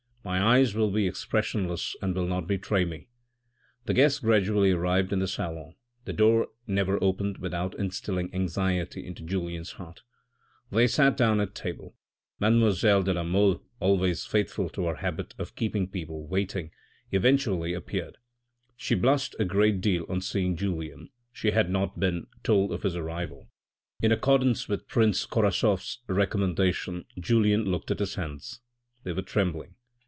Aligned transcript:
My 0.23 0.55
eyes 0.59 0.75
will 0.75 0.91
be 0.91 1.07
expressionless 1.07 1.95
and 1.99 2.13
will 2.13 2.27
not 2.27 2.45
betray 2.45 2.85
me! 2.85 3.07
The 3.85 3.95
guests 3.95 4.19
gradually 4.19 4.69
arrived 4.71 5.11
in 5.11 5.17
the 5.17 5.27
salon; 5.27 5.73
the 6.05 6.13
door 6.13 6.49
never 6.67 7.03
opened 7.03 7.39
without 7.39 7.73
instilling 7.79 8.31
anxiety 8.31 9.03
into 9.03 9.23
Julien's 9.25 9.71
heart. 9.73 10.03
They 10.69 10.85
sat 10.85 11.17
down 11.17 11.41
at 11.41 11.55
table. 11.55 11.95
Mademoiselle 12.39 13.01
de 13.01 13.15
la 13.15 13.23
Mole, 13.23 13.63
always 13.79 14.23
faithful 14.23 14.69
to 14.69 14.85
her 14.85 14.97
habit 14.97 15.33
of 15.39 15.55
keeping 15.55 15.87
people 15.89 16.27
waiting, 16.27 16.69
eventually 17.11 17.71
4i2 17.71 17.73
THE 17.73 17.73
RED 17.73 17.73
AND 17.73 17.73
THE 17.73 17.73
BLACK 17.77 17.83
appeared. 18.11 18.17
She 18.77 18.93
blushed 18.95 19.35
a 19.39 19.45
great 19.45 19.81
deal 19.81 20.05
on 20.07 20.21
seeing 20.21 20.55
Julien, 20.55 21.09
she 21.33 21.49
had 21.49 21.71
not 21.71 21.99
been 21.99 22.27
told 22.43 22.71
of 22.71 22.83
his 22.83 22.95
arrival. 22.95 23.49
In 24.03 24.11
accordance 24.11 24.67
with 24.69 24.87
Prince 24.87 25.25
Korasoff's 25.25 25.97
recommendation, 26.07 27.05
Julien 27.19 27.65
looked 27.65 27.89
at 27.89 27.97
his 27.99 28.13
hands. 28.13 28.59
They 29.03 29.13
were 29.13 29.23
trembling. 29.23 29.77